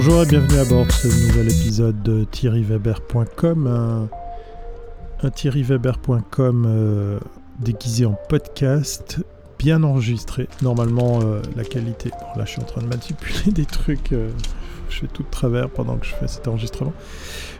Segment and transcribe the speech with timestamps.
[0.00, 3.66] Bonjour et bienvenue à bord de ce nouvel épisode de thierryweber.com.
[3.66, 4.08] Un,
[5.26, 7.18] un thierryweber.com euh,
[7.58, 9.18] déguisé en podcast,
[9.58, 10.48] bien enregistré.
[10.62, 12.10] Normalement, euh, la qualité.
[12.36, 14.12] Là, je suis en train de manipuler des trucs.
[14.12, 14.30] euh,
[14.88, 16.92] je fais tout de travers pendant que je fais cet enregistrement.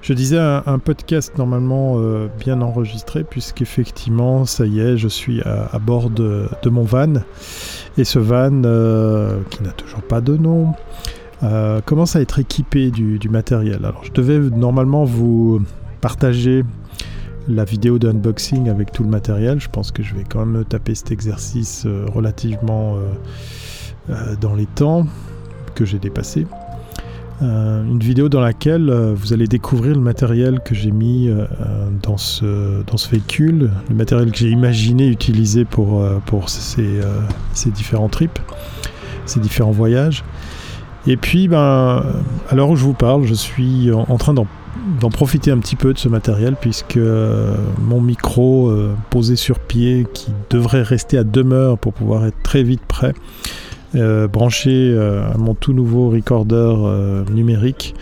[0.00, 5.78] Je disais un, podcast normalement euh, bien enregistré, puisqu'effectivement, ça y est, je suis à,
[5.80, 7.14] bord de, mon van.
[7.98, 8.62] Et ce van,
[9.50, 10.72] qui n'a toujours pas de nom,
[11.44, 13.84] euh, commence à être équipé du, matériel.
[13.84, 15.62] Alors, je devais normalement vous
[16.00, 16.64] partager
[17.48, 19.60] la vidéo d'unboxing avec tout le matériel.
[19.60, 22.96] Je pense que je vais quand même taper cet exercice euh, relativement
[24.10, 25.06] euh, dans les temps
[25.74, 26.46] que j'ai dépassé.
[27.40, 31.30] Une vidéo dans laquelle vous allez découvrir le matériel que j'ai mis
[32.02, 37.00] dans, ce, dans ce véhicule, le matériel que j'ai imaginé utiliser pour, pour ces,
[37.52, 38.40] ces différents trips,
[39.24, 40.24] ces différents voyages.
[41.08, 42.04] Et puis, ben,
[42.50, 44.46] à l'heure où je vous parle, je suis en, train d'en
[45.10, 50.06] profiter un petit peu de ce matériel puisque euh, mon micro euh, posé sur pied
[50.12, 53.14] qui devrait rester à demeure pour pouvoir être très vite prêt
[53.94, 56.74] euh, branché à mon tout nouveau recorder
[57.32, 57.94] numérique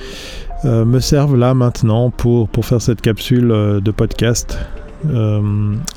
[0.65, 4.59] me servent là maintenant pour, pour faire cette capsule de podcast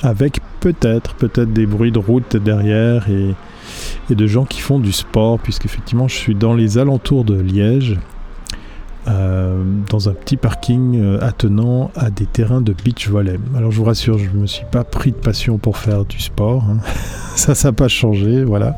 [0.03, 3.33] avec peut-être peut-être des bruits de route derrière et,
[4.09, 7.98] et de gens qui font du sport puisqu'effectivement je suis dans les alentours de Liège
[9.08, 13.40] euh, dans un petit parking euh, attenant à des terrains de beach volley.
[13.56, 16.20] Alors je vous rassure, je ne me suis pas pris de passion pour faire du
[16.20, 16.64] sport.
[16.70, 16.78] hein.
[17.36, 18.75] ça, ça n'a pas changé, voilà.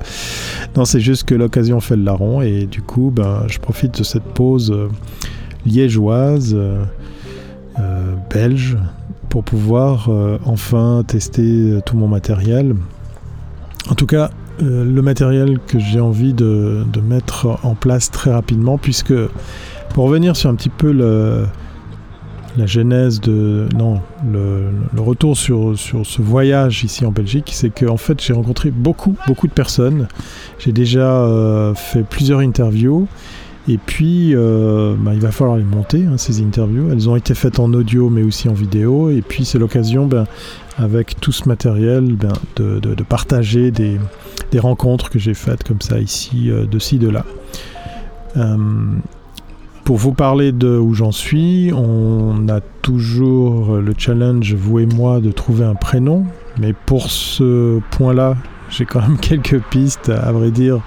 [0.77, 4.03] Non, c'est juste que l'occasion fait le larron et du coup, ben, je profite de
[4.03, 4.89] cette pause euh,
[5.65, 6.55] liégeoise,
[8.29, 8.77] belge,
[9.29, 10.09] pour pouvoir
[10.45, 12.75] enfin tester tout mon matériel.
[13.89, 14.29] En tout cas,
[14.61, 19.13] euh, le matériel que j'ai envie de, mettre en place très rapidement, puisque
[19.93, 21.45] pour revenir sur un petit peu le,
[22.57, 23.67] la genèse de.
[23.75, 28.71] Non, le, retour sur, sur ce voyage ici en Belgique, c'est qu'en fait, j'ai rencontré
[28.71, 30.07] beaucoup, beaucoup de personnes.
[30.59, 33.07] J'ai déjà euh, fait plusieurs interviews.
[33.67, 36.89] Et puis, euh, bah, il va falloir les monter, hein, ces interviews.
[36.91, 39.09] Elles ont été faites en audio, mais aussi en vidéo.
[39.09, 40.25] Et puis, c'est l'occasion, ben,
[40.77, 43.99] avec tout ce matériel, ben, de, partager des,
[44.51, 47.25] des rencontres que j'ai faites comme ça, ici, euh, de ci, de là.
[48.37, 48.57] Euh,
[49.83, 55.19] pour vous parler de où j'en suis, on a toujours le challenge, vous et moi,
[55.19, 56.25] de trouver un prénom.
[56.59, 58.37] Mais pour ce point-là,
[58.69, 60.81] j'ai quand même quelques pistes, à vrai dire.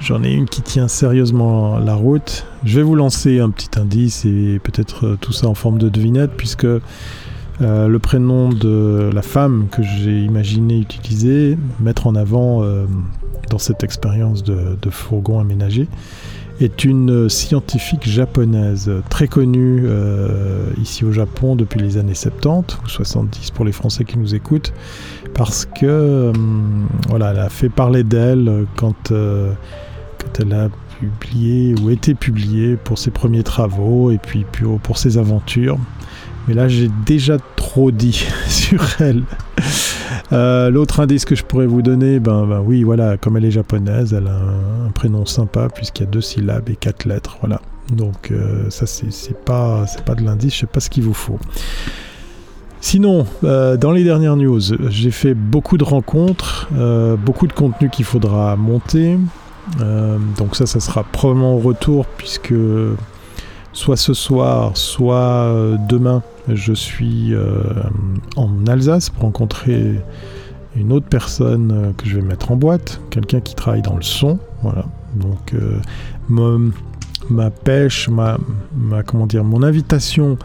[0.00, 2.46] J'en ai une qui tient sérieusement la route.
[2.64, 5.88] Je vais vous lancer un petit indice et peut-être euh, tout ça en forme de
[5.88, 6.80] devinette, puisque euh,
[7.60, 12.86] le prénom de la femme que j'ai imaginé utiliser, mettre en avant euh,
[13.50, 15.88] dans cette expérience de, de fourgon aménagé,
[16.60, 22.88] est une scientifique japonaise très connue euh, ici au Japon depuis les années 70 ou
[22.88, 24.72] 70 pour les Français qui nous écoutent,
[25.34, 29.52] parce que hum, voilà, elle a fait parler d'elle quand, euh,
[30.18, 30.68] quand elle a
[30.98, 34.44] publié ou été publiée pour ses premiers travaux et puis
[34.82, 35.78] pour ses aventures.
[36.48, 39.22] Mais là, j'ai déjà trop dit sur elle.
[40.32, 43.50] Euh, L'autre indice que je pourrais vous donner, ben, ben oui, voilà, comme elle est
[43.50, 44.36] japonaise, elle a
[44.86, 47.60] un, prénom sympa puisqu'il y a deux syllabes et quatre lettres, voilà.
[47.92, 51.38] Donc euh, ça, c'est pas, pas de l'indice, je sais pas ce qu'il vous faut.
[52.80, 56.68] Sinon, euh, dans les dernières news, j'ai fait beaucoup de rencontres,
[57.24, 59.18] beaucoup de contenu qu'il faudra monter.
[60.36, 62.54] Donc ça, ça sera probablement au retour puisque
[63.72, 67.62] soit ce soir, soit euh, demain, je suis euh,
[68.36, 70.00] en Alsace pour rencontrer
[70.76, 74.02] une autre personne euh, que je vais mettre en boîte, quelqu'un qui travaille dans le
[74.02, 74.84] son, voilà.
[75.14, 75.54] Donc
[77.30, 78.38] ma pêche, ma-
[79.06, 80.38] comment dire, mon invitation,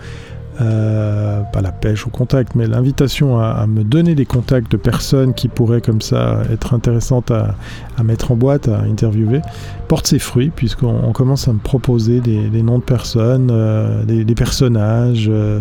[0.61, 5.33] euh, pas la pêche au contact, mais l'invitation à, me donner des contacts de personnes
[5.33, 7.55] qui pourraient comme ça être intéressantes à,
[8.03, 9.41] mettre en boîte, à interviewer,
[9.87, 14.35] porte ses fruits puisqu'on on commence à me proposer des, noms de personnes, euh, des,
[14.35, 15.59] personnages, euh,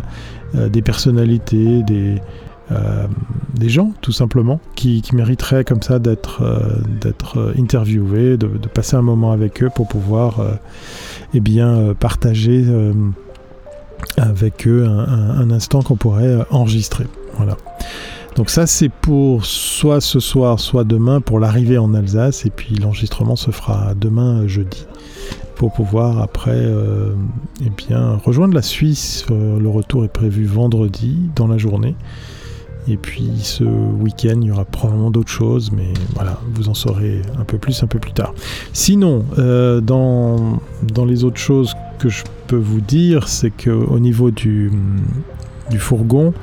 [0.55, 2.21] des personnalités, des,
[3.69, 6.43] gens tout simplement qui, mériteraient comme ça d'être
[7.59, 10.41] interviewés, de, de passer un moment avec eux pour pouvoir
[11.33, 12.67] eh bien partager
[14.17, 17.07] avec eux un, instant qu'on pourrait euh, enregistrer.
[17.37, 17.57] Voilà.
[18.37, 22.75] Donc ça c'est pour soit ce soir, soit demain pour l'arrivée en Alsace et puis
[22.77, 24.87] l'enregistrement se fera demain euh, jeudi
[25.57, 27.15] pour pouvoir après euh,
[27.65, 29.27] eh bien rejoindre la Suisse.
[29.31, 31.95] Le retour est prévu vendredi dans la journée.
[32.89, 37.23] Et puis ce week-end, il y aura probablement d'autres choses, mais voilà, vous en saurez
[37.39, 38.35] un peu plus un peu plus tard.
[38.73, 40.61] Sinon, euh, dans,
[40.93, 44.73] dans les autres choses que je peux vous dire, c'est qu'au niveau du,
[45.79, 46.35] fourgon,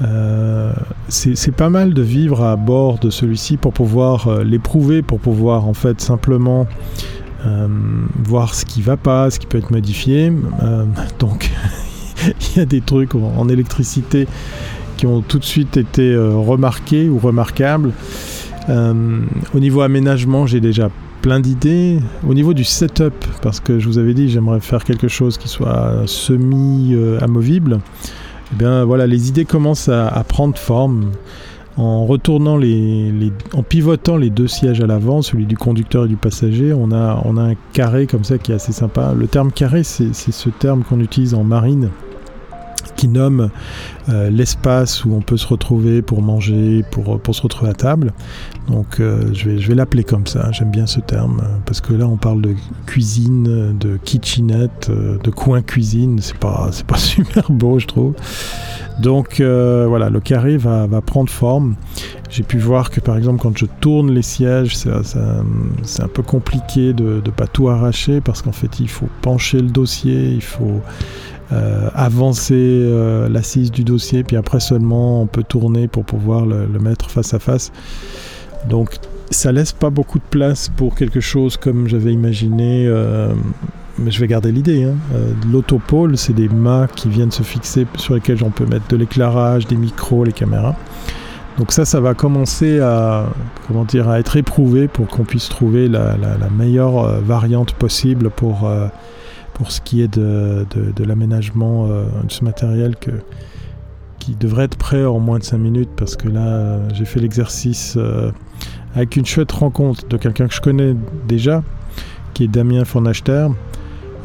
[0.00, 0.72] euh,
[1.08, 5.66] c'est pas mal de vivre à bord de celui-ci pour pouvoir euh, l'éprouver, pour pouvoir
[5.66, 6.66] en fait simplement
[8.24, 10.32] voir ce qui va pas, ce qui peut être modifié.
[11.18, 11.50] donc
[12.40, 14.26] il y a des trucs en électricité
[14.98, 17.92] qui ont tout de suite été euh, remarqués ou remarquables.
[18.68, 19.20] Euh,
[19.54, 20.90] au niveau aménagement, j'ai déjà
[21.22, 22.00] plein d'idées.
[22.28, 25.48] Au niveau du setup, parce que je vous avais dit, j'aimerais faire quelque chose qui
[25.48, 27.80] soit semi-amovible.
[28.52, 31.12] Eh bien voilà, les idées commencent à, prendre forme
[31.76, 36.16] en retournant les, en pivotant les deux sièges à l'avant, celui du conducteur et du
[36.16, 39.14] passager, on a, on a un carré comme ça qui est assez sympa.
[39.16, 41.90] Le terme carré, c'est ce terme qu'on utilise en marine
[42.98, 43.50] qui nomme
[44.08, 48.12] euh, l'espace où on peut se retrouver pour manger, pour, pour se retrouver à table.
[48.68, 51.94] Donc euh, je vais, je vais l'appeler comme ça, j'aime bien ce terme, parce que
[51.94, 52.54] là on parle de
[52.86, 58.14] cuisine, de kitchenette, euh, de coin cuisine, c'est pas, pas super beau je trouve.
[59.00, 61.76] Donc voilà, le carré va, va prendre forme.
[62.30, 66.92] J'ai pu voir que par exemple quand je tourne les sièges, c'est un peu compliqué
[66.92, 70.82] de ne pas tout arracher parce qu'en fait il faut pencher le dossier, il faut
[71.50, 76.66] euh, avancer euh, l'assise du dossier, puis après seulement on peut tourner pour pouvoir le,
[76.78, 77.72] mettre face à face.
[78.68, 78.96] Donc
[79.30, 82.86] ça laisse pas beaucoup de place pour quelque chose comme j'avais imaginé.
[82.86, 83.32] Euh,
[83.98, 84.84] mais je vais garder l'idée.
[84.84, 84.94] Hein.
[85.50, 89.66] L'autopole, c'est des mâts qui viennent se fixer sur lesquels on peut mettre de l'éclairage,
[89.66, 90.76] des micros, les caméras.
[91.58, 93.26] Donc ça, ça va commencer à,
[93.66, 96.14] comment dire, à être éprouvé pour qu'on puisse trouver la,
[96.56, 98.70] meilleure variante possible pour
[99.58, 100.64] pour ce qui est de,
[101.04, 103.10] l'aménagement euh, de ce matériel que,
[104.28, 107.94] qui devrait être prêt en moins de 5 minutes parce que là j'ai fait l'exercice
[107.96, 108.30] euh,
[108.94, 110.94] avec une chouette rencontre de quelqu'un que je connais
[111.26, 111.62] déjà
[112.34, 113.48] qui est Damien Fornachter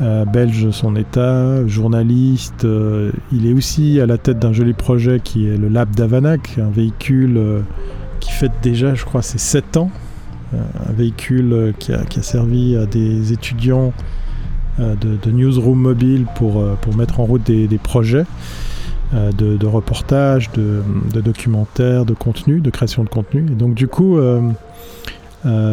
[0.01, 2.67] euh, belge son état, journaliste.
[3.31, 6.71] il est aussi à la tête d'un joli projet qui est le Lab d'Avanac, un
[6.71, 7.39] véhicule
[8.19, 9.91] qui fête déjà, je crois, ses 7 ans.
[10.53, 13.93] un véhicule qui a, qui a, servi à des étudiants
[14.79, 18.25] euh, de, newsroom mobile pour, euh, pour mettre en route des, projets.
[19.13, 20.81] Euh, de, reportages, de,
[21.21, 23.45] documentaires, de contenu, de création de contenu.
[23.51, 24.17] Et donc du coup,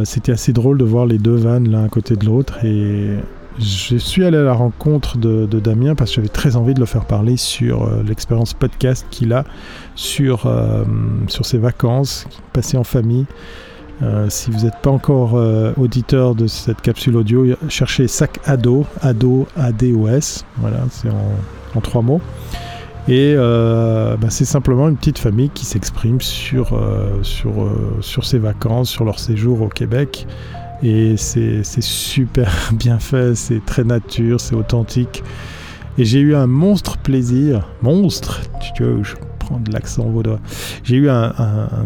[0.05, 2.65] c'était assez drôle de voir les deux vannes l'un à côté de l'autre.
[2.65, 3.17] Et
[3.59, 6.87] je suis allé à la rencontre de, Damien parce que j'avais très envie de le
[6.87, 9.45] faire parler sur l'expérience podcast qu'il a
[9.95, 10.51] sur,
[11.29, 13.27] sur ses vacances passées en famille.
[14.03, 18.87] Euh, si vous n'êtes pas encore euh, auditeur de cette capsule audio, cherchez Sac Ado,
[19.03, 20.47] Ado, A-D-O-S.
[20.57, 22.21] Voilà, c'est en, trois mots.
[23.09, 26.79] Et euh, bah, c'est simplement une petite famille qui s'exprime sur,
[27.23, 27.53] sur,
[28.01, 30.27] sur ses vacances, sur leur séjour au Québec.
[30.83, 35.23] Et c'est super bien fait, c'est très nature, c'est authentique.
[35.99, 38.41] Et j'ai eu un monstre plaisir, monstre,
[38.75, 39.03] tu vois,
[39.59, 40.39] de l'accent vaudois.
[40.85, 41.33] J'ai eu un,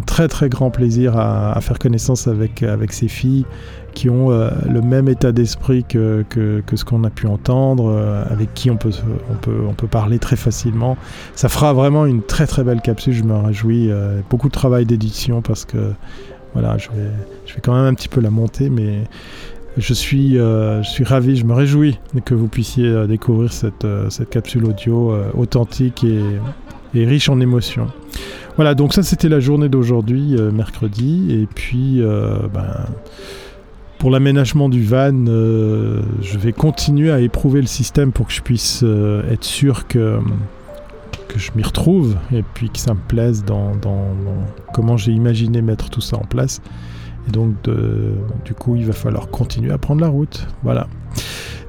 [0.06, 3.44] très très grand plaisir à, faire connaissance avec, ces filles
[3.94, 8.24] qui ont euh, le même état d'esprit que, que, ce qu'on a pu entendre, euh,
[8.28, 8.90] avec qui on peut,
[9.30, 10.96] on, peut, on peut parler très facilement.
[11.34, 13.90] Ça fera vraiment une très très belle capsule, je me réjouis.
[13.90, 15.92] Euh, beaucoup de travail d'édition parce que
[16.52, 17.10] voilà, je vais,
[17.46, 19.04] je vais quand même un petit peu la monter, mais
[19.76, 24.66] je suis, je suis ravi, je me réjouis que vous puissiez découvrir cette, cette capsule
[24.66, 26.20] audio authentique et,
[26.94, 27.88] et riche en émotions.
[28.56, 32.86] Voilà, donc ça c'était la journée d'aujourd'hui, euh, mercredi, et puis euh, ben,
[33.98, 38.42] pour l'aménagement du van, euh, je vais continuer à éprouver le système pour que je
[38.42, 38.84] puisse
[39.30, 40.18] être sûr que,
[41.36, 43.72] je m'y retrouve et puis que ça me plaise dans,
[44.72, 46.62] comment j'ai imaginé mettre tout ça en place.
[47.26, 47.54] Et donc,
[48.44, 50.46] du coup, il va falloir continuer à prendre la route.
[50.62, 50.86] Voilà.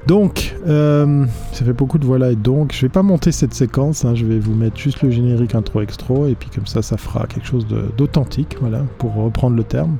[0.06, 2.72] Donc, euh, ça fait beaucoup de voilà et donc.
[2.72, 5.80] Je vais pas monter cette séquence, hein, je vais vous mettre juste le générique intro
[5.80, 9.96] extra et puis comme ça, ça fera quelque chose d'authentique, voilà, pour reprendre le terme.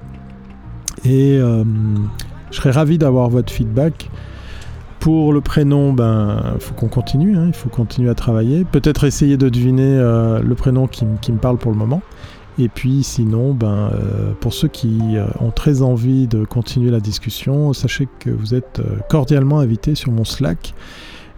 [1.05, 1.65] Et euh,
[2.51, 4.11] je serais ravi d'avoir votre feedback.
[5.01, 8.65] Pour le prénom, ben, faut qu'on continue, hein, il faut continuer à travailler.
[8.65, 12.03] Peut-être essayer de deviner euh, le prénom qui me parle pour le moment.
[12.59, 17.01] Et puis sinon, ben, euh, pour ceux qui euh, ont très envie de continuer la
[17.01, 20.75] discussion, sachez que vous êtes euh, cordialement invités sur mon Slack.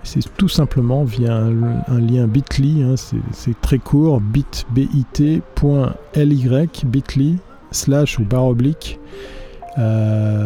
[0.04, 5.42] C'est tout simplement via un, lien bit.ly, hein, c'est très court, bit.ly,
[6.86, 7.36] bit.ly,
[7.72, 9.00] slash ou barre oblique,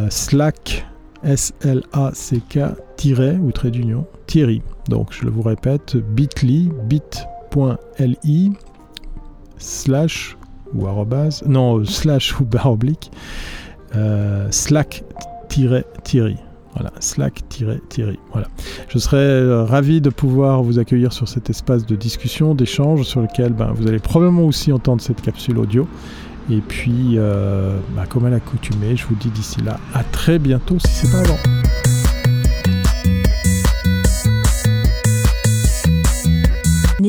[0.09, 0.87] slack,
[1.23, 2.59] S-L-A-C-K,
[2.97, 4.63] tiret ou trait d'union, Thierry.
[4.89, 8.53] Donc je le vous répète, bit.ly, bit.ly,
[9.59, 10.37] slash
[10.75, 13.11] ou arrobase, non, slash ou barre oblique,
[14.51, 16.37] slack-thierry.
[16.75, 18.19] Voilà, Slack-Thierry.
[18.33, 18.49] Voilà.
[18.89, 23.53] Je serais ravi de pouvoir vous accueillir sur cet espace de discussion, d'échange, sur lequel
[23.53, 25.87] ben, vous allez probablement aussi entendre cette capsule audio.
[26.51, 30.79] Et puis, euh, bah, comme à l'accoutumée, je vous dis d'ici là à très bientôt
[30.79, 31.92] si c'est pas avant.